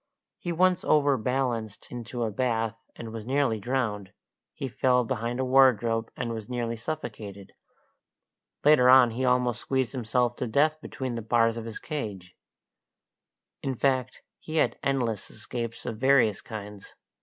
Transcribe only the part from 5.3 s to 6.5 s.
a wardrobe, and was